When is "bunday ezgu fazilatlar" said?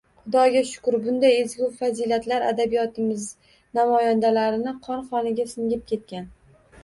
1.01-2.45